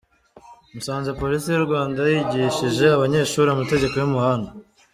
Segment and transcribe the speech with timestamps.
[0.73, 4.49] Musanze: Polisi y’u Rwanda yigishije abanyeshuri amategeko y’umuhanda